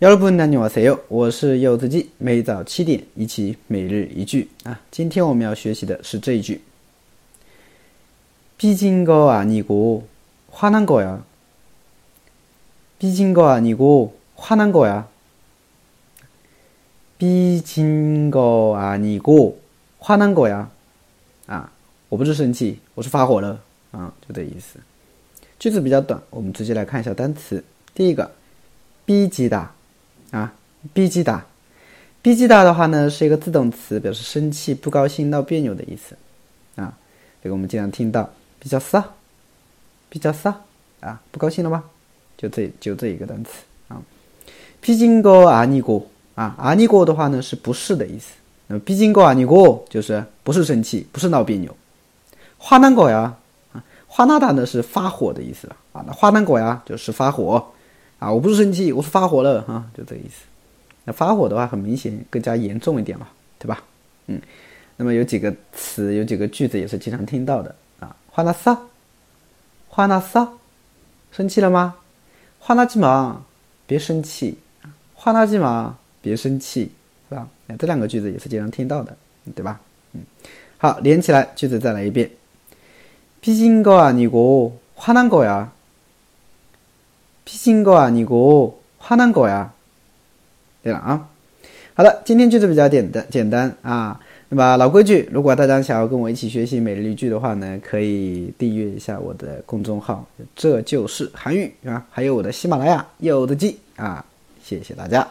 [0.00, 4.80] 幺六部分男女瓦塞哟，我是柚子鸡，每早七点一起每日一句啊。
[4.92, 6.60] 今天我们要学习的是这一句：
[8.56, 10.02] 비진거아니고
[10.52, 11.18] 화난거 야。
[13.00, 15.02] 비진거아니고화난거 야。
[17.18, 19.54] 비진거아니고
[20.00, 20.66] 화난거 야。
[21.46, 21.72] 啊，
[22.08, 23.60] 我不是生气，我是发火了
[23.90, 24.78] 啊，就这意思。
[25.58, 27.64] 句子比较短，我们直接来看一下单词。
[27.94, 28.32] 第一个
[29.04, 29.68] ，B 级的。
[30.30, 30.52] 啊
[30.92, 31.44] ，b g 大
[32.20, 36.16] ，b g 大的话呢是一个自动词，表示生气、不高兴、闹别扭的意思。
[36.80, 36.92] 啊，
[37.42, 39.02] 这个我们经常听到，比较撒，
[40.08, 40.54] 比较撒，
[41.00, 41.84] 啊，不高兴了吗？
[42.36, 43.50] 就这就这一个单词
[43.88, 44.00] 啊。
[44.80, 48.32] 毕竟고아니过啊，아니过的话呢是不是的意思？
[48.66, 51.74] 那么毕竟고아니过就是不是生气，不是闹别扭。
[52.58, 53.34] 花难过呀，
[53.72, 56.04] 啊，花난다呢是发火的意思啊。
[56.06, 57.64] 那花难过呀就是发火。
[58.18, 60.44] 啊，我不是生气，我是发火了，哈，就这个意思。
[61.04, 63.28] 那发火的话，很明显更加严重一点嘛，
[63.58, 63.82] 对吧？
[64.26, 64.40] 嗯，
[64.96, 68.14] 那么有几个词，有几个句子也是经常听到的啊。
[68.34, 68.76] 发那骚，
[69.90, 70.52] 发那骚，
[71.32, 71.94] 生气了吗？
[72.60, 73.40] 发那鸡毛，
[73.86, 74.58] 别生气。
[75.16, 76.90] 发那鸡毛，别生气，
[77.28, 77.48] 是吧？
[77.78, 79.16] 这两个句子也是经常听到的，
[79.54, 79.80] 对吧？
[80.12, 80.20] 嗯，
[80.78, 82.28] 好，连起来句子再来一遍。
[83.40, 85.68] 비진거아니고화난거 야。
[87.58, 89.68] 新果啊，你果花南果呀？
[90.80, 91.28] 对了啊，
[91.92, 94.18] 好了，今天句子比较简单，简单啊。
[94.48, 104.24] 那么老规矩，如果大家想要跟我一起学习每日一句的话呢，可以订阅一下我的公众号，这就是韩语啊，还有我的喜马拉雅，有的记啊，
[104.62, 105.26] 谢谢大家。